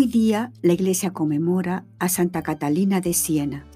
Hoy 0.00 0.06
día 0.06 0.52
la 0.62 0.74
Iglesia 0.74 1.12
conmemora 1.12 1.84
a 1.98 2.08
Santa 2.08 2.44
Catalina 2.44 3.00
de 3.00 3.14
Siena, 3.14 3.66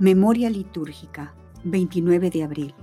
memoria 0.00 0.50
litúrgica, 0.50 1.36
29 1.62 2.30
de 2.30 2.42
abril. 2.42 2.74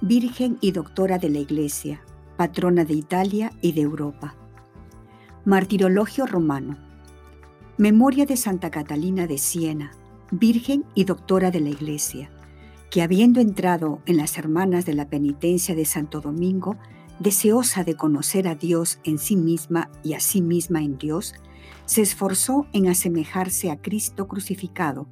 Virgen 0.00 0.58
y 0.60 0.72
doctora 0.72 1.18
de 1.18 1.30
la 1.30 1.38
Iglesia, 1.38 2.00
patrona 2.36 2.84
de 2.84 2.94
Italia 2.94 3.52
y 3.62 3.70
de 3.70 3.82
Europa. 3.82 4.34
Martirologio 5.44 6.26
romano. 6.26 6.76
Memoria 7.78 8.26
de 8.26 8.36
Santa 8.36 8.72
Catalina 8.72 9.28
de 9.28 9.38
Siena, 9.38 9.92
Virgen 10.32 10.84
y 10.96 11.04
doctora 11.04 11.52
de 11.52 11.60
la 11.60 11.68
Iglesia, 11.68 12.32
que 12.90 13.00
habiendo 13.02 13.38
entrado 13.38 14.00
en 14.06 14.16
las 14.16 14.38
hermanas 14.38 14.86
de 14.86 14.94
la 14.94 15.08
penitencia 15.08 15.76
de 15.76 15.84
Santo 15.84 16.20
Domingo, 16.20 16.76
deseosa 17.20 17.84
de 17.84 17.94
conocer 17.94 18.48
a 18.48 18.56
Dios 18.56 18.98
en 19.04 19.18
sí 19.18 19.36
misma 19.36 19.88
y 20.02 20.14
a 20.14 20.20
sí 20.20 20.42
misma 20.42 20.82
en 20.82 20.98
Dios, 20.98 21.36
se 21.84 22.02
esforzó 22.02 22.66
en 22.72 22.88
asemejarse 22.88 23.70
a 23.70 23.80
Cristo 23.80 24.26
crucificado 24.26 25.08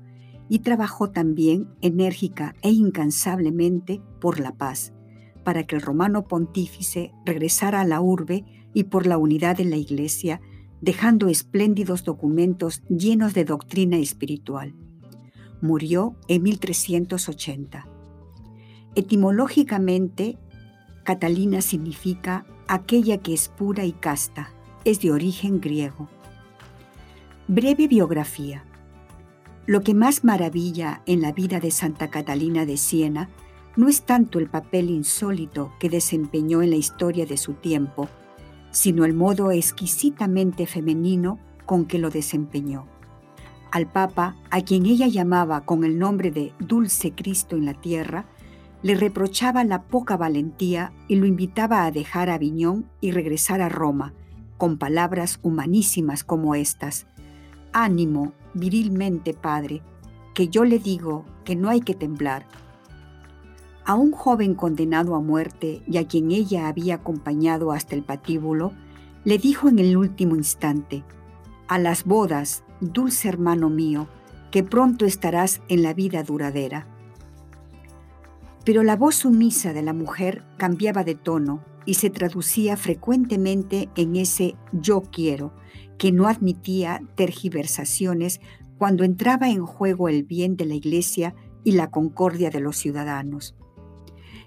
y 0.48 0.60
trabajó 0.60 1.10
también 1.10 1.68
enérgica 1.80 2.54
e 2.62 2.70
incansablemente 2.70 4.02
por 4.20 4.40
la 4.40 4.52
paz, 4.56 4.92
para 5.42 5.64
que 5.64 5.76
el 5.76 5.82
romano 5.82 6.26
pontífice 6.26 7.12
regresara 7.24 7.80
a 7.80 7.86
la 7.86 8.00
urbe 8.00 8.44
y 8.74 8.84
por 8.84 9.06
la 9.06 9.18
unidad 9.18 9.56
de 9.56 9.64
la 9.64 9.76
Iglesia, 9.76 10.40
dejando 10.80 11.28
espléndidos 11.28 12.04
documentos 12.04 12.82
llenos 12.88 13.32
de 13.34 13.44
doctrina 13.44 13.96
espiritual. 13.96 14.74
Murió 15.62 16.16
en 16.28 16.42
1380. 16.42 17.86
Etimológicamente, 18.94 20.38
Catalina 21.04 21.62
significa 21.62 22.44
aquella 22.68 23.18
que 23.18 23.34
es 23.34 23.48
pura 23.48 23.84
y 23.84 23.92
casta, 23.92 24.50
es 24.84 25.00
de 25.00 25.10
origen 25.10 25.60
griego. 25.60 26.08
Breve 27.46 27.88
biografía. 27.88 28.64
Lo 29.66 29.82
que 29.82 29.92
más 29.92 30.24
maravilla 30.24 31.02
en 31.04 31.20
la 31.20 31.30
vida 31.30 31.60
de 31.60 31.70
Santa 31.70 32.08
Catalina 32.08 32.64
de 32.64 32.78
Siena 32.78 33.28
no 33.76 33.90
es 33.90 34.04
tanto 34.04 34.38
el 34.38 34.48
papel 34.48 34.88
insólito 34.88 35.70
que 35.78 35.90
desempeñó 35.90 36.62
en 36.62 36.70
la 36.70 36.76
historia 36.76 37.26
de 37.26 37.36
su 37.36 37.52
tiempo, 37.52 38.08
sino 38.70 39.04
el 39.04 39.12
modo 39.12 39.50
exquisitamente 39.50 40.66
femenino 40.66 41.38
con 41.66 41.84
que 41.84 41.98
lo 41.98 42.08
desempeñó. 42.08 42.86
Al 43.70 43.92
Papa, 43.92 44.36
a 44.50 44.62
quien 44.62 44.86
ella 44.86 45.06
llamaba 45.06 45.66
con 45.66 45.84
el 45.84 45.98
nombre 45.98 46.30
de 46.30 46.54
Dulce 46.60 47.12
Cristo 47.12 47.56
en 47.56 47.66
la 47.66 47.74
tierra, 47.74 48.24
le 48.82 48.94
reprochaba 48.94 49.64
la 49.64 49.82
poca 49.82 50.16
valentía 50.16 50.94
y 51.08 51.16
lo 51.16 51.26
invitaba 51.26 51.84
a 51.84 51.90
dejar 51.90 52.30
Aviñón 52.30 52.88
y 53.02 53.10
regresar 53.10 53.60
a 53.60 53.68
Roma, 53.68 54.14
con 54.56 54.78
palabras 54.78 55.40
humanísimas 55.42 56.24
como 56.24 56.54
estas, 56.54 57.06
Ánimo, 57.76 58.32
virilmente, 58.54 59.34
Padre, 59.34 59.82
que 60.32 60.46
yo 60.46 60.64
le 60.64 60.78
digo 60.78 61.24
que 61.44 61.56
no 61.56 61.68
hay 61.68 61.80
que 61.80 61.94
temblar. 61.94 62.46
A 63.84 63.96
un 63.96 64.12
joven 64.12 64.54
condenado 64.54 65.16
a 65.16 65.20
muerte 65.20 65.82
y 65.88 65.96
a 65.96 66.06
quien 66.06 66.30
ella 66.30 66.68
había 66.68 66.94
acompañado 66.94 67.72
hasta 67.72 67.96
el 67.96 68.04
patíbulo, 68.04 68.70
le 69.24 69.38
dijo 69.38 69.68
en 69.68 69.80
el 69.80 69.96
último 69.96 70.36
instante, 70.36 71.02
A 71.66 71.80
las 71.80 72.04
bodas, 72.04 72.62
dulce 72.80 73.28
hermano 73.28 73.70
mío, 73.70 74.06
que 74.52 74.62
pronto 74.62 75.04
estarás 75.04 75.60
en 75.66 75.82
la 75.82 75.94
vida 75.94 76.22
duradera. 76.22 76.86
Pero 78.64 78.84
la 78.84 78.94
voz 78.94 79.16
sumisa 79.16 79.72
de 79.72 79.82
la 79.82 79.92
mujer 79.92 80.44
cambiaba 80.58 81.02
de 81.02 81.16
tono 81.16 81.64
y 81.86 81.94
se 81.94 82.08
traducía 82.08 82.76
frecuentemente 82.76 83.88
en 83.96 84.14
ese 84.14 84.54
yo 84.70 85.02
quiero, 85.02 85.52
que 85.98 86.12
no 86.12 86.26
admitía 86.26 87.00
tergiversaciones 87.14 88.40
cuando 88.78 89.04
entraba 89.04 89.50
en 89.50 89.64
juego 89.64 90.08
el 90.08 90.24
bien 90.24 90.56
de 90.56 90.66
la 90.66 90.74
Iglesia 90.74 91.34
y 91.64 91.72
la 91.72 91.90
concordia 91.90 92.50
de 92.50 92.60
los 92.60 92.76
ciudadanos. 92.76 93.54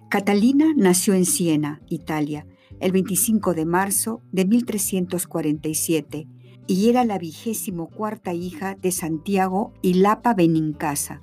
Catalina 0.09 0.73
nació 0.75 1.13
en 1.13 1.25
Siena, 1.25 1.81
Italia, 1.89 2.45
el 2.79 2.91
25 2.91 3.53
de 3.53 3.65
marzo 3.65 4.21
de 4.31 4.45
1347 4.45 6.27
y 6.67 6.89
era 6.89 7.05
la 7.05 7.17
vigésimo 7.17 7.89
cuarta 7.89 8.33
hija 8.33 8.75
de 8.75 8.91
Santiago 8.91 9.73
y 9.81 9.95
Lapa 9.95 10.33
Benincasa. 10.33 11.21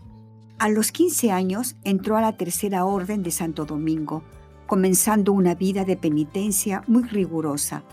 A 0.59 0.69
los 0.69 0.93
15 0.93 1.31
años 1.31 1.77
entró 1.85 2.17
a 2.17 2.23
la 2.23 2.37
Tercera 2.37 2.85
Orden 2.87 3.23
de 3.23 3.31
Santo 3.31 3.65
Domingo, 3.65 4.23
comenzando 4.67 5.33
una 5.33 5.55
vida 5.55 5.85
de 5.85 5.97
penitencia 5.97 6.83
muy 6.87 7.05
rigurosa, 7.05 7.85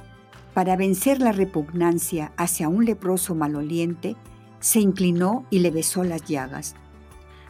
para 0.54 0.76
vencer 0.76 1.22
la 1.22 1.32
repugnancia 1.32 2.34
hacia 2.38 2.68
un 2.68 2.86
leproso 2.86 3.36
maloliente, 3.36 4.16
se 4.60 4.80
inclinó 4.80 5.46
y 5.50 5.60
le 5.60 5.72
besó 5.72 6.04
las 6.04 6.24
llagas. 6.26 6.76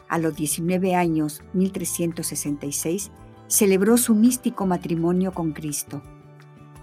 A 0.07 0.17
los 0.17 0.35
19 0.35 0.95
años, 0.95 1.41
1366, 1.53 3.12
celebró 3.47 3.97
su 3.97 4.16
místico 4.16 4.66
matrimonio 4.66 5.34
con 5.34 5.51
Cristo. 5.51 6.01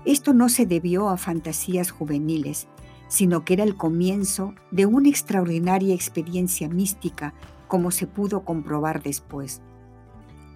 Esto 0.05 0.35
no 0.35 0.49
se 0.49 0.67
debió 0.67 1.09
a 1.09 1.17
fantasías 1.17 1.91
juveniles, 1.91 2.69
sino 3.09 3.45
que 3.45 3.55
era 3.55 3.65
el 3.65 3.77
comienzo 3.77 4.55
de 4.71 4.87
una 4.87 5.09
extraordinaria 5.09 5.95
experiencia 5.95 6.69
mística, 6.69 7.35
como 7.69 7.91
se 7.91 8.07
pudo 8.07 8.45
comprobar 8.45 9.03
después. 9.03 9.63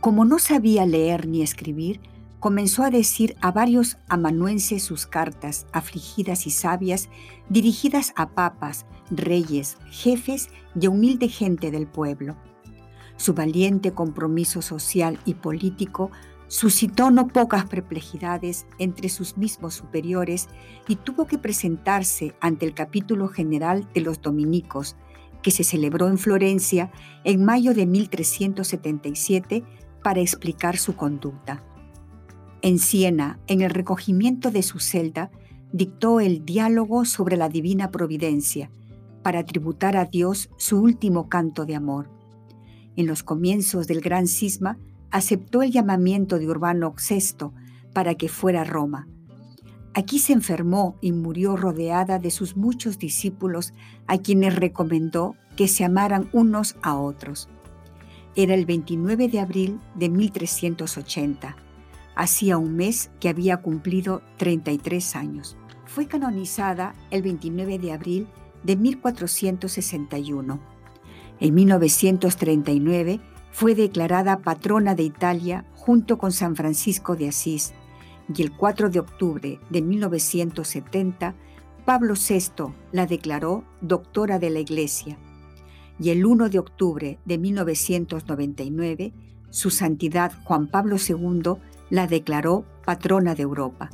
Como 0.00 0.24
no 0.24 0.38
sabía 0.38 0.84
leer 0.84 1.26
ni 1.26 1.42
escribir, 1.42 2.00
comenzó 2.42 2.82
a 2.82 2.91
decir 2.91 3.36
a 3.41 3.53
varios 3.53 3.98
amanuenses 4.08 4.82
sus 4.82 5.06
cartas, 5.06 5.64
afligidas 5.70 6.48
y 6.48 6.50
sabias, 6.50 7.08
dirigidas 7.48 8.12
a 8.16 8.30
papas, 8.30 8.84
reyes, 9.12 9.78
jefes 9.92 10.48
y 10.75 10.88
humilde 10.88 11.28
gente 11.28 11.70
del 11.70 11.86
pueblo. 11.86 12.36
Su 13.16 13.34
valiente 13.34 13.92
compromiso 13.92 14.60
social 14.60 15.20
y 15.25 15.34
político 15.34 16.10
suscitó 16.48 17.12
no 17.12 17.28
pocas 17.28 17.66
perplejidades 17.66 18.66
entre 18.80 19.09
sus 19.09 19.38
mismos 19.38 19.74
superiores 19.74 20.48
y 20.88 20.97
tuvo 20.97 21.28
que 21.28 21.38
presentarse 21.38 22.34
ante 22.41 22.66
el 22.66 22.74
capítulo 22.74 23.28
general 23.28 23.88
de 23.94 24.00
los 24.00 24.20
dominicos, 24.20 24.97
que 25.42 25.53
se 25.53 25.62
celebró 25.62 26.09
en 26.09 26.19
Florencia 26.19 26.91
en 27.22 27.44
mayo 27.44 27.72
de 27.72 27.86
1377 27.86 29.62
para 30.03 30.20
explicar 30.20 30.76
su 30.76 30.97
conducta. 30.97 31.62
En 32.64 32.78
Siena, 32.78 33.40
en 33.48 33.60
el 33.60 33.70
recogimiento 33.70 34.52
de 34.52 34.62
su 34.62 34.78
celda, 34.78 35.32
dictó 35.72 36.20
el 36.20 36.44
diálogo 36.44 37.04
sobre 37.04 37.36
la 37.36 37.48
divina 37.48 37.90
providencia 37.90 38.70
para 39.24 39.44
tributar 39.44 39.96
a 39.96 40.04
Dios 40.04 40.48
su 40.58 40.80
último 40.80 41.28
canto 41.28 41.66
de 41.66 41.74
amor. 41.74 42.08
En 42.94 43.08
los 43.08 43.24
comienzos 43.24 43.88
del 43.88 44.00
gran 44.00 44.28
cisma, 44.28 44.78
aceptó 45.10 45.62
el 45.62 45.72
llamamiento 45.72 46.38
de 46.38 46.48
Urbano 46.48 46.94
VI 46.97 47.50
para 47.92 48.14
que 48.14 48.28
fuera 48.28 48.60
a 48.60 48.65
Roma. 48.65 49.08
Aquí 49.92 50.20
se 50.20 50.32
enfermó 50.32 50.97
y 51.00 51.10
murió 51.10 51.56
rodeada 51.56 52.20
de 52.20 52.30
sus 52.30 52.56
muchos 52.56 52.97
discípulos 52.97 53.72
a 54.06 54.18
quienes 54.18 54.54
recomendó 54.54 55.34
que 55.56 55.66
se 55.66 55.84
amaran 55.84 56.28
unos 56.32 56.76
a 56.80 56.97
otros. 56.97 57.48
Era 58.36 58.54
el 58.54 58.66
29 58.66 59.26
de 59.26 59.41
abril 59.41 59.80
de 59.97 60.08
1380 60.08 61.56
Hacía 62.14 62.59
un 62.59 62.76
mes 62.76 63.10
que 63.20 63.28
había 63.28 63.59
cumplido 63.59 64.22
33 64.38 65.16
años. 65.16 65.56
Fue 65.86 66.06
canonizada 66.06 66.94
el 67.10 67.22
29 67.22 67.78
de 67.78 67.92
abril 67.92 68.26
de 68.62 68.76
1461. 68.76 70.60
En 71.41 71.54
1939 71.54 73.20
fue 73.50 73.74
declarada 73.74 74.38
patrona 74.38 74.94
de 74.94 75.03
Italia 75.03 75.66
junto 75.74 76.18
con 76.18 76.32
San 76.32 76.56
Francisco 76.56 77.16
de 77.16 77.28
Asís 77.28 77.72
y 78.34 78.42
el 78.42 78.53
4 78.56 78.91
de 78.91 79.00
octubre 79.00 79.60
de 79.68 79.82
1970 79.82 81.34
Pablo 81.84 82.15
VI 82.15 82.72
la 82.92 83.06
declaró 83.06 83.65
doctora 83.80 84.38
de 84.38 84.50
la 84.50 84.60
Iglesia 84.60 85.18
y 85.98 86.10
el 86.10 86.24
1 86.24 86.48
de 86.48 86.58
octubre 86.58 87.18
de 87.24 87.38
1999 87.38 89.12
su 89.50 89.70
santidad 89.70 90.32
Juan 90.44 90.68
Pablo 90.68 90.97
II 90.97 91.56
la 91.92 92.06
declaró 92.06 92.65
patrona 92.86 93.34
de 93.34 93.42
Europa. 93.42 93.91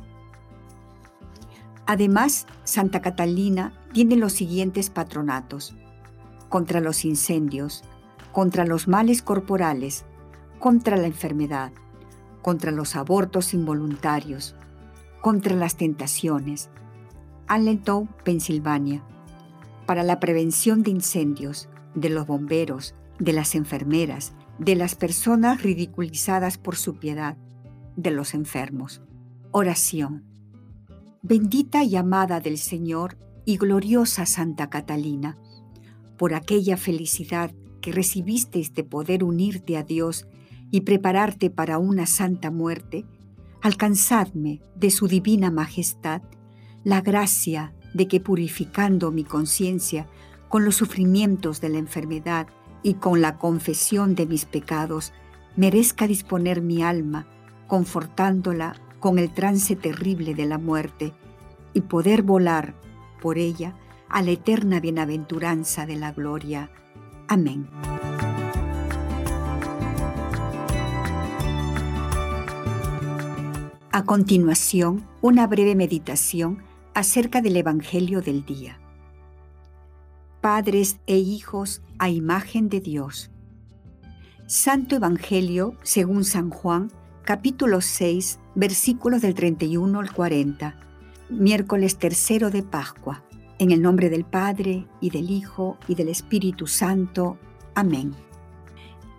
Además, 1.85 2.47
Santa 2.63 3.01
Catalina 3.01 3.73
tiene 3.91 4.15
los 4.15 4.31
siguientes 4.31 4.89
patronatos. 4.89 5.75
Contra 6.47 6.79
los 6.79 7.03
incendios, 7.03 7.83
contra 8.31 8.65
los 8.65 8.87
males 8.87 9.21
corporales, 9.21 10.05
contra 10.59 10.95
la 10.95 11.07
enfermedad, 11.07 11.73
contra 12.41 12.71
los 12.71 12.95
abortos 12.95 13.53
involuntarios, 13.53 14.55
contra 15.19 15.53
las 15.53 15.75
tentaciones. 15.75 16.69
Allentown, 17.47 18.07
Pensilvania. 18.23 19.03
Para 19.85 20.03
la 20.03 20.21
prevención 20.21 20.83
de 20.83 20.91
incendios, 20.91 21.67
de 21.95 22.07
los 22.07 22.25
bomberos, 22.25 22.95
de 23.19 23.33
las 23.33 23.55
enfermeras, 23.55 24.31
de 24.57 24.75
las 24.75 24.95
personas 24.95 25.63
ridiculizadas 25.63 26.57
por 26.57 26.77
su 26.77 26.95
piedad, 26.95 27.35
de 28.01 28.11
los 28.11 28.33
enfermos. 28.33 29.01
Oración. 29.51 30.23
Bendita 31.21 31.83
y 31.83 31.95
amada 31.95 32.39
del 32.39 32.57
Señor 32.57 33.17
y 33.45 33.57
gloriosa 33.57 34.25
Santa 34.25 34.69
Catalina, 34.69 35.37
por 36.17 36.33
aquella 36.33 36.77
felicidad 36.77 37.51
que 37.81 37.91
recibisteis 37.91 38.73
de 38.73 38.83
poder 38.83 39.23
unirte 39.23 39.75
a 39.75 39.83
Dios 39.83 40.27
y 40.71 40.81
prepararte 40.81 41.49
para 41.49 41.77
una 41.77 42.05
santa 42.05 42.51
muerte, 42.51 43.05
alcanzadme 43.61 44.61
de 44.75 44.91
su 44.91 45.07
divina 45.07 45.51
majestad 45.51 46.21
la 46.83 47.01
gracia 47.01 47.73
de 47.93 48.07
que 48.07 48.21
purificando 48.21 49.11
mi 49.11 49.25
conciencia 49.25 50.07
con 50.47 50.63
los 50.63 50.75
sufrimientos 50.75 51.59
de 51.59 51.69
la 51.69 51.79
enfermedad 51.79 52.47
y 52.81 52.93
con 52.93 53.21
la 53.21 53.37
confesión 53.37 54.15
de 54.15 54.25
mis 54.25 54.45
pecados, 54.45 55.11
merezca 55.57 56.07
disponer 56.07 56.61
mi 56.61 56.81
alma, 56.81 57.27
confortándola 57.69 58.75
con 58.99 59.17
el 59.17 59.33
trance 59.33 59.77
terrible 59.77 60.35
de 60.35 60.45
la 60.45 60.57
muerte 60.57 61.13
y 61.73 61.81
poder 61.81 62.23
volar 62.23 62.73
por 63.21 63.37
ella 63.37 63.75
a 64.09 64.21
la 64.21 64.31
eterna 64.31 64.81
bienaventuranza 64.81 65.85
de 65.85 65.95
la 65.95 66.11
gloria. 66.11 66.69
Amén. 67.29 67.69
A 73.91 74.03
continuación, 74.03 75.07
una 75.21 75.45
breve 75.47 75.75
meditación 75.75 76.63
acerca 76.93 77.41
del 77.41 77.57
Evangelio 77.57 78.21
del 78.21 78.45
día. 78.45 78.79
Padres 80.41 80.97
e 81.05 81.17
hijos 81.17 81.81
a 81.99 82.09
imagen 82.09 82.69
de 82.69 82.79
Dios. 82.79 83.29
Santo 84.47 84.95
Evangelio 84.95 85.75
según 85.83 86.23
San 86.23 86.49
Juan, 86.49 86.91
capítulo 87.29 87.79
6, 87.79 88.39
versículos 88.55 89.21
del 89.21 89.35
31 89.35 89.99
al 89.99 90.11
40, 90.11 90.75
miércoles 91.29 91.97
tercero 91.97 92.49
de 92.49 92.63
Pascua. 92.63 93.23
En 93.59 93.69
el 93.69 93.83
nombre 93.83 94.09
del 94.09 94.25
Padre, 94.25 94.87
y 94.99 95.11
del 95.11 95.29
Hijo, 95.29 95.77
y 95.87 95.93
del 95.93 96.09
Espíritu 96.09 96.65
Santo. 96.65 97.37
Amén. 97.75 98.15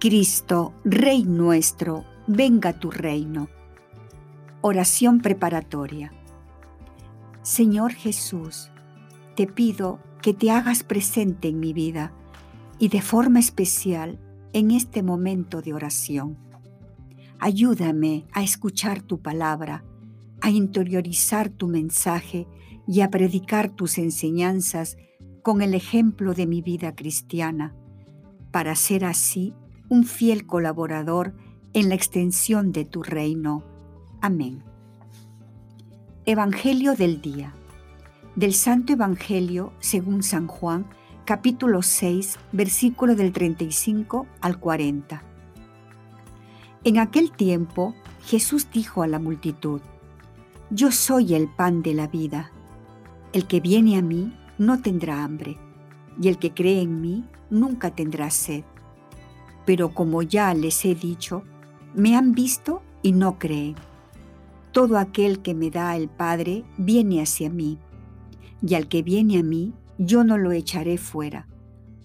Cristo, 0.01 0.73
Rey 0.83 1.23
nuestro, 1.23 2.05
venga 2.27 2.73
tu 2.73 2.91
reino. 2.91 3.49
Oración 4.61 5.21
preparatoria. 5.21 6.13
Señor 7.43 7.93
Jesús, 7.93 8.73
te 9.37 9.47
pido 9.47 10.01
que 10.21 10.35
te 10.35 10.51
hagas 10.51 10.83
presente 10.83 11.47
en 11.47 11.61
mi 11.61 11.73
vida 11.73 12.11
y 12.77 12.89
de 12.89 13.03
forma 13.03 13.39
especial 13.39 14.19
en 14.53 14.73
este 14.73 15.05
momento 15.05 15.63
de 15.63 15.75
oración 15.75 16.50
Ayúdame 17.43 18.27
a 18.33 18.43
escuchar 18.43 19.01
tu 19.01 19.23
palabra, 19.23 19.83
a 20.43 20.51
interiorizar 20.51 21.49
tu 21.49 21.69
mensaje 21.69 22.47
y 22.87 23.01
a 23.01 23.09
predicar 23.09 23.71
tus 23.71 23.97
enseñanzas 23.97 24.99
con 25.43 25.63
el 25.63 25.73
ejemplo 25.73 26.35
de 26.35 26.47
mi 26.47 26.61
vida 26.61 26.95
cristiana, 26.95 27.75
para 28.51 28.75
ser 28.75 29.07
así 29.07 29.55
un 29.89 30.05
fiel 30.05 30.47
colaborador 30.47 31.35
en 31.73 31.89
la 31.89 31.95
extensión 31.95 32.73
de 32.73 32.85
tu 32.85 33.03
reino. 33.03 33.65
Amén. 34.21 34.63
Evangelio 36.27 36.95
del 36.95 37.23
día. 37.23 37.55
Del 38.37 38.53
Santo 38.53 38.93
Evangelio 38.93 39.73
según 39.81 40.23
San 40.23 40.47
Juan, 40.47 40.85
capítulo 41.25 41.81
6, 41.81 42.39
versículo 42.53 43.17
del 43.17 43.33
35 43.33 44.27
al 44.43 44.61
40. 44.61 45.30
En 46.83 46.97
aquel 46.97 47.31
tiempo 47.31 47.95
Jesús 48.25 48.69
dijo 48.73 49.03
a 49.03 49.07
la 49.07 49.19
multitud, 49.19 49.83
Yo 50.71 50.91
soy 50.91 51.35
el 51.35 51.47
pan 51.47 51.83
de 51.83 51.93
la 51.93 52.07
vida. 52.07 52.53
El 53.35 53.47
que 53.47 53.61
viene 53.61 53.99
a 53.99 54.03
mí 54.03 54.35
no 54.57 54.81
tendrá 54.81 55.23
hambre, 55.23 55.59
y 56.19 56.29
el 56.29 56.39
que 56.39 56.55
cree 56.55 56.81
en 56.81 57.03
mí 57.03 57.25
nunca 57.51 57.91
tendrá 57.91 58.31
sed. 58.31 58.65
Pero 59.67 59.93
como 59.93 60.23
ya 60.23 60.55
les 60.55 60.83
he 60.87 60.95
dicho, 60.95 61.45
me 61.95 62.17
han 62.17 62.33
visto 62.33 62.83
y 63.03 63.13
no 63.13 63.39
creen. 63.39 63.75
Todo 64.73 64.97
aquel 64.97 65.43
que 65.43 65.55
me 65.55 65.71
da 65.71 65.95
el 65.97 66.09
Padre 66.09 66.65
viene 66.79 67.21
hacia 67.21 67.51
mí, 67.51 67.79
y 68.67 68.75
al 68.75 68.89
que 68.89 69.03
viene 69.03 69.39
a 69.39 69.43
mí 69.43 69.75
yo 69.99 70.25
no 70.25 70.39
lo 70.39 70.51
echaré 70.51 70.97
fuera, 70.97 71.47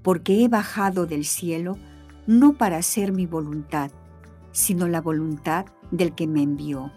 porque 0.03 0.43
he 0.43 0.49
bajado 0.49 1.05
del 1.05 1.23
cielo 1.23 1.77
no 2.27 2.53
para 2.53 2.77
hacer 2.77 3.13
mi 3.13 3.25
voluntad, 3.25 3.91
sino 4.55 4.87
la 4.87 5.01
voluntad 5.01 5.65
del 5.91 6.15
que 6.15 6.27
me 6.27 6.41
envió. 6.41 6.89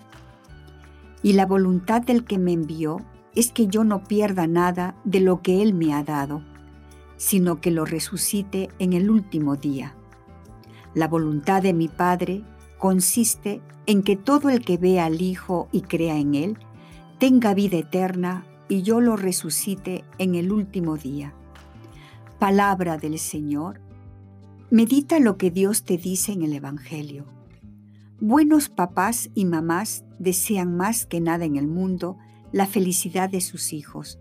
Y 1.25 1.33
la 1.33 1.45
voluntad 1.45 2.01
del 2.01 2.25
que 2.25 2.39
me 2.39 2.53
envió 2.53 2.99
es 3.35 3.51
que 3.51 3.67
yo 3.67 3.83
no 3.83 4.05
pierda 4.05 4.47
nada 4.47 4.95
de 5.05 5.19
lo 5.19 5.43
que 5.43 5.61
Él 5.61 5.75
me 5.75 5.93
ha 5.93 6.05
dado, 6.05 6.43
sino 7.17 7.61
que 7.61 7.73
lo 7.73 7.85
resucite 7.85 8.69
en 8.79 8.93
el 8.93 9.11
último 9.11 9.57
día. 9.57 9.97
La 10.95 11.09
voluntad 11.09 11.61
de 11.61 11.75
mi 11.75 11.89
Padre 11.89 12.45
consiste 12.79 13.61
en 13.87 14.05
que 14.05 14.15
todo 14.15 14.51
el 14.51 14.65
que 14.65 14.77
vea 14.77 15.07
al 15.07 15.21
Hijo 15.21 15.69
y 15.73 15.83
crea 15.83 16.17
en 16.17 16.37
Él 16.37 16.59
tenga 17.19 17.55
vida 17.55 17.79
eterna 17.79 18.47
y 18.69 18.83
yo 18.83 19.01
lo 19.01 19.17
resucite 19.17 20.05
en 20.19 20.37
el 20.37 20.53
último 20.53 20.97
día. 20.97 21.35
Palabra 22.39 22.99
del 22.99 23.19
Señor. 23.19 23.81
Medita 24.71 25.19
lo 25.19 25.37
que 25.39 25.51
Dios 25.51 25.83
te 25.83 25.97
dice 25.97 26.31
en 26.31 26.43
el 26.43 26.53
Evangelio. 26.53 27.38
Buenos 28.21 28.69
papás 28.69 29.31
y 29.33 29.45
mamás 29.45 30.05
desean 30.19 30.77
más 30.77 31.07
que 31.07 31.21
nada 31.21 31.45
en 31.45 31.55
el 31.55 31.69
mundo 31.69 32.19
la 32.51 32.67
felicidad 32.67 33.31
de 33.31 33.41
sus 33.41 33.73
hijos. 33.73 34.19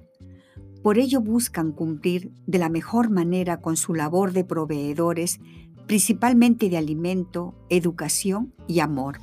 Por 0.83 0.99
ello 0.99 1.19
buscan 1.19 1.71
cumplir 1.71 2.31
de 2.45 2.59
la 2.59 2.69
mejor 2.69 3.09
manera 3.09 3.59
con 3.59 3.75
su 3.75 3.95
labor 3.95 4.33
de 4.33 4.43
proveedores, 4.43 5.39
principalmente 5.87 6.69
de 6.69 6.77
alimento, 6.77 7.55
educación 7.69 8.53
y 8.67 8.81
amor. 8.81 9.17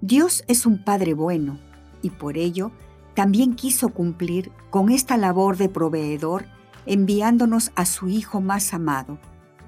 Dios 0.00 0.42
es 0.48 0.64
un 0.64 0.82
Padre 0.82 1.12
bueno 1.12 1.58
y 2.00 2.08
por 2.08 2.38
ello 2.38 2.72
también 3.12 3.54
quiso 3.54 3.90
cumplir 3.90 4.50
con 4.70 4.90
esta 4.90 5.18
labor 5.18 5.58
de 5.58 5.68
proveedor 5.68 6.46
enviándonos 6.86 7.70
a 7.74 7.84
su 7.84 8.08
Hijo 8.08 8.40
más 8.40 8.72
amado, 8.72 9.18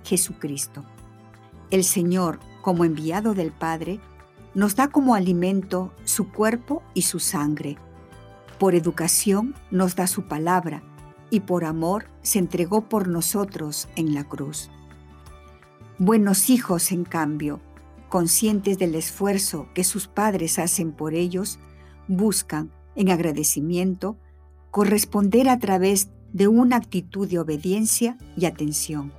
Jesucristo. 0.05 0.87
El 1.71 1.85
Señor 1.85 2.39
como 2.69 2.85
enviado 2.85 3.33
del 3.33 3.51
Padre, 3.51 3.99
nos 4.53 4.77
da 4.77 4.89
como 4.89 5.15
alimento 5.15 5.91
su 6.05 6.31
cuerpo 6.31 6.83
y 6.93 7.01
su 7.01 7.19
sangre. 7.19 7.79
Por 8.59 8.75
educación 8.75 9.55
nos 9.71 9.97
da 9.97 10.07
su 10.07 10.29
palabra 10.29 10.83
y 11.31 11.41
por 11.41 11.65
amor 11.65 12.11
se 12.21 12.39
entregó 12.39 12.87
por 12.87 13.09
nosotros 13.09 13.89
en 13.97 14.13
la 14.13 14.25
cruz. 14.25 14.71
Buenos 15.97 16.51
hijos, 16.51 16.93
en 16.93 17.05
cambio, 17.05 17.63
conscientes 18.11 18.77
del 18.77 18.97
esfuerzo 18.97 19.71
que 19.73 19.83
sus 19.83 20.07
padres 20.07 20.59
hacen 20.59 20.93
por 20.93 21.15
ellos, 21.15 21.59
buscan, 22.07 22.71
en 22.97 23.09
agradecimiento, 23.09 24.19
corresponder 24.71 25.49
a 25.49 25.59
través 25.59 26.11
de 26.35 26.49
una 26.49 26.77
actitud 26.77 27.27
de 27.27 27.39
obediencia 27.39 28.19
y 28.37 28.45
atención. 28.45 29.11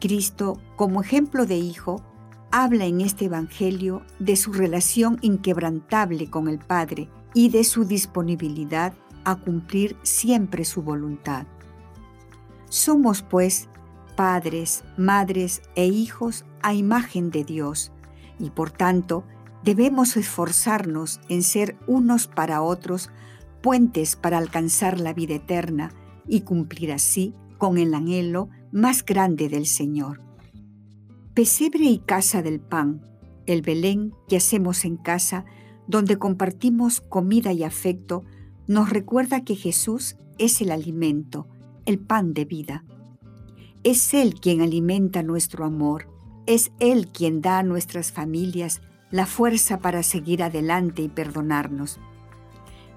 Cristo, 0.00 0.60
como 0.76 1.00
ejemplo 1.02 1.46
de 1.46 1.56
hijo, 1.56 2.02
habla 2.50 2.84
en 2.86 3.00
este 3.00 3.26
Evangelio 3.26 4.02
de 4.18 4.36
su 4.36 4.52
relación 4.52 5.18
inquebrantable 5.22 6.30
con 6.30 6.48
el 6.48 6.58
Padre 6.58 7.08
y 7.34 7.48
de 7.50 7.64
su 7.64 7.84
disponibilidad 7.84 8.94
a 9.24 9.36
cumplir 9.36 9.96
siempre 10.02 10.64
su 10.64 10.82
voluntad. 10.82 11.46
Somos, 12.68 13.22
pues, 13.22 13.68
padres, 14.16 14.84
madres 14.96 15.62
e 15.74 15.86
hijos 15.86 16.44
a 16.62 16.74
imagen 16.74 17.30
de 17.30 17.44
Dios 17.44 17.92
y 18.38 18.50
por 18.50 18.70
tanto 18.70 19.24
debemos 19.62 20.16
esforzarnos 20.16 21.20
en 21.28 21.42
ser 21.42 21.76
unos 21.86 22.26
para 22.26 22.62
otros 22.62 23.10
puentes 23.62 24.16
para 24.16 24.38
alcanzar 24.38 25.00
la 25.00 25.12
vida 25.12 25.34
eterna 25.34 25.92
y 26.26 26.42
cumplir 26.42 26.92
así 26.92 27.34
con 27.58 27.78
el 27.78 27.94
anhelo 27.94 28.48
más 28.72 29.04
grande 29.04 29.48
del 29.48 29.66
Señor. 29.66 30.20
Pesebre 31.34 31.84
y 31.84 31.98
casa 31.98 32.42
del 32.42 32.60
pan, 32.60 33.02
el 33.46 33.62
Belén 33.62 34.14
que 34.28 34.36
hacemos 34.36 34.84
en 34.84 34.96
casa, 34.96 35.44
donde 35.86 36.18
compartimos 36.18 37.00
comida 37.00 37.52
y 37.52 37.62
afecto, 37.62 38.24
nos 38.66 38.90
recuerda 38.90 39.44
que 39.44 39.54
Jesús 39.54 40.16
es 40.38 40.60
el 40.60 40.70
alimento, 40.70 41.46
el 41.84 41.98
pan 41.98 42.34
de 42.34 42.44
vida. 42.44 42.84
Es 43.84 44.14
Él 44.14 44.34
quien 44.40 44.60
alimenta 44.60 45.22
nuestro 45.22 45.64
amor, 45.64 46.08
es 46.46 46.72
Él 46.80 47.08
quien 47.08 47.40
da 47.40 47.58
a 47.58 47.62
nuestras 47.62 48.12
familias 48.12 48.80
la 49.10 49.26
fuerza 49.26 49.78
para 49.78 50.02
seguir 50.02 50.42
adelante 50.42 51.02
y 51.02 51.08
perdonarnos. 51.08 52.00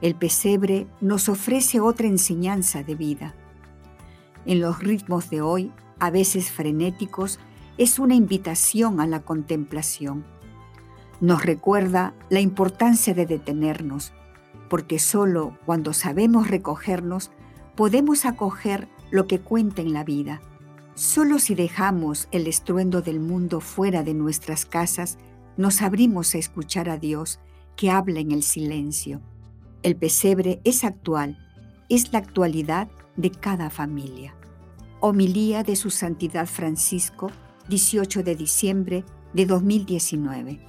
El 0.02 0.16
pesebre 0.16 0.88
nos 1.02 1.30
ofrece 1.30 1.80
otra 1.80 2.08
enseñanza 2.08 2.84
de 2.84 2.96
vida. 2.96 3.36
En 4.46 4.62
los 4.62 4.80
ritmos 4.80 5.30
de 5.30 5.42
hoy, 5.42 5.72
a 6.00 6.10
veces 6.10 6.52
frenéticos, 6.52 7.40
es 7.78 8.00
una 8.00 8.16
invitación 8.16 9.00
a 9.00 9.08
la 9.08 9.22
contemplación. 9.22 10.26
Nos 11.22 11.46
recuerda 11.46 12.14
la 12.30 12.40
importancia 12.40 13.14
de 13.14 13.26
detenernos, 13.26 14.14
porque 14.70 15.00
solo 15.00 15.58
cuando 15.66 15.94
sabemos 15.94 16.50
recogernos 16.50 17.32
podemos 17.76 18.26
acoger 18.26 18.88
lo 19.12 19.28
que 19.28 19.40
cuenta 19.40 19.82
en 19.82 19.94
la 19.94 20.04
vida. 20.04 20.42
Solo 20.96 21.40
si 21.40 21.56
dejamos 21.56 22.28
el 22.32 22.48
estruendo 22.48 23.02
del 23.02 23.20
mundo 23.20 23.62
fuera 23.62 24.04
de 24.04 24.14
nuestras 24.14 24.66
casas, 24.66 25.18
nos 25.58 25.82
abrimos 25.82 26.36
a 26.36 26.38
escuchar 26.38 26.90
a 26.90 26.98
Dios 26.98 27.40
que 27.76 27.90
habla 27.90 28.20
en 28.20 28.32
el 28.32 28.44
silencio. 28.44 29.22
El 29.84 29.96
pesebre 29.96 30.60
es 30.66 30.84
actual, 30.84 31.38
es 31.88 32.12
la 32.12 32.20
actualidad 32.20 32.90
de 33.20 33.32
cada 33.32 33.70
familia. 33.70 34.34
Homilía 35.02 35.64
de 35.64 35.76
Su 35.76 35.90
Santidad 35.90 36.48
Francisco, 36.48 37.30
18 37.68 38.24
de 38.24 38.36
diciembre 38.36 39.04
de 39.34 39.46
2019. 39.46 40.60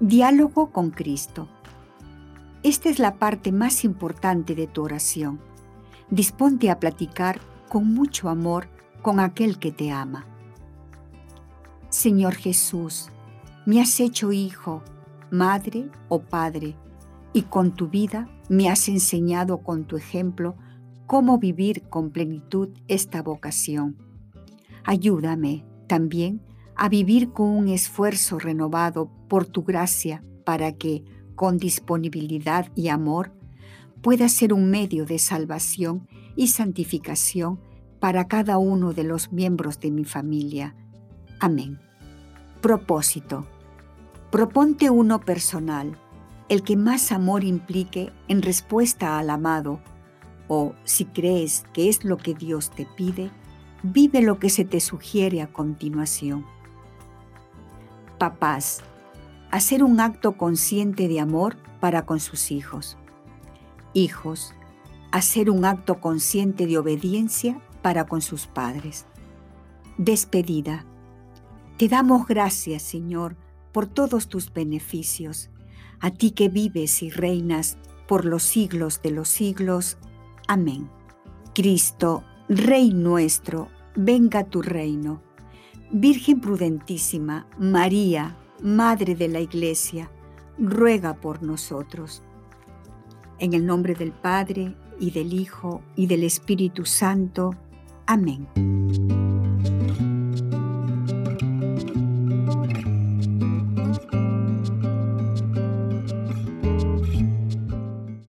Diálogo 0.00 0.72
con 0.72 0.90
Cristo. 0.90 1.46
Esta 2.62 2.88
es 2.88 2.98
la 2.98 3.16
parte 3.16 3.52
más 3.52 3.84
importante 3.84 4.54
de 4.54 4.66
tu 4.66 4.82
oración. 4.82 5.40
Disponte 6.08 6.70
a 6.70 6.80
platicar 6.80 7.38
con 7.68 7.92
mucho 7.92 8.30
amor 8.30 8.68
con 9.02 9.20
aquel 9.20 9.58
que 9.58 9.70
te 9.70 9.90
ama. 9.90 10.24
Señor 11.90 12.34
Jesús, 12.34 13.10
me 13.66 13.82
has 13.82 14.00
hecho 14.00 14.32
hijo, 14.32 14.82
madre 15.30 15.90
o 16.08 16.22
padre, 16.22 16.76
y 17.34 17.42
con 17.42 17.72
tu 17.72 17.88
vida 17.88 18.28
me 18.48 18.70
has 18.70 18.88
enseñado 18.88 19.58
con 19.58 19.84
tu 19.84 19.98
ejemplo 19.98 20.56
cómo 21.06 21.38
vivir 21.38 21.82
con 21.88 22.10
plenitud 22.10 22.70
esta 22.88 23.22
vocación. 23.22 23.96
Ayúdame 24.84 25.64
también 25.86 26.42
a 26.76 26.88
vivir 26.88 27.30
con 27.30 27.48
un 27.48 27.68
esfuerzo 27.68 28.38
renovado 28.38 29.10
por 29.28 29.46
tu 29.46 29.62
gracia 29.62 30.22
para 30.44 30.72
que, 30.72 31.04
con 31.34 31.58
disponibilidad 31.58 32.70
y 32.74 32.88
amor, 32.88 33.32
pueda 34.02 34.28
ser 34.28 34.52
un 34.52 34.70
medio 34.70 35.06
de 35.06 35.18
salvación 35.18 36.06
y 36.36 36.48
santificación 36.48 37.60
para 38.00 38.28
cada 38.28 38.58
uno 38.58 38.92
de 38.92 39.04
los 39.04 39.32
miembros 39.32 39.80
de 39.80 39.90
mi 39.90 40.04
familia. 40.04 40.74
Amén. 41.40 41.78
Propósito. 42.60 43.46
Proponte 44.30 44.90
uno 44.90 45.20
personal, 45.20 45.96
el 46.48 46.62
que 46.62 46.76
más 46.76 47.12
amor 47.12 47.44
implique 47.44 48.12
en 48.28 48.42
respuesta 48.42 49.18
al 49.18 49.30
amado, 49.30 49.80
o 50.48 50.74
si 50.84 51.06
crees 51.06 51.64
que 51.72 51.88
es 51.88 52.04
lo 52.04 52.16
que 52.16 52.34
Dios 52.34 52.70
te 52.70 52.86
pide, 52.86 53.30
vive 53.82 54.22
lo 54.22 54.38
que 54.38 54.50
se 54.50 54.64
te 54.64 54.80
sugiere 54.80 55.42
a 55.42 55.52
continuación. 55.52 56.46
Papás, 58.18 58.82
hacer 59.50 59.84
un 59.84 60.00
acto 60.00 60.36
consciente 60.36 61.08
de 61.08 61.20
amor 61.20 61.56
para 61.80 62.06
con 62.06 62.20
sus 62.20 62.50
hijos. 62.50 62.96
Hijos, 63.92 64.54
hacer 65.12 65.50
un 65.50 65.64
acto 65.64 66.00
consciente 66.00 66.66
de 66.66 66.78
obediencia 66.78 67.60
para 67.82 68.06
con 68.06 68.22
sus 68.22 68.46
padres. 68.46 69.06
Despedida. 69.98 70.84
Te 71.76 71.88
damos 71.88 72.26
gracias, 72.26 72.82
Señor, 72.82 73.36
por 73.70 73.86
todos 73.86 74.28
tus 74.28 74.52
beneficios, 74.52 75.50
a 76.00 76.10
ti 76.10 76.30
que 76.30 76.48
vives 76.48 77.02
y 77.02 77.10
reinas 77.10 77.76
por 78.08 78.24
los 78.24 78.42
siglos 78.42 79.02
de 79.02 79.10
los 79.10 79.28
siglos. 79.28 79.98
Amén. 80.46 80.88
Cristo, 81.54 82.24
Rey 82.48 82.92
nuestro, 82.92 83.68
venga 83.94 84.44
tu 84.44 84.62
reino. 84.62 85.22
Virgen 85.90 86.40
prudentísima, 86.40 87.46
María, 87.58 88.36
Madre 88.62 89.14
de 89.14 89.28
la 89.28 89.40
Iglesia, 89.40 90.10
ruega 90.58 91.14
por 91.14 91.42
nosotros. 91.42 92.22
En 93.38 93.54
el 93.54 93.66
nombre 93.66 93.94
del 93.94 94.12
Padre, 94.12 94.74
y 94.98 95.10
del 95.10 95.32
Hijo, 95.32 95.82
y 95.96 96.06
del 96.06 96.24
Espíritu 96.24 96.84
Santo. 96.84 97.54
Amén. 98.06 98.48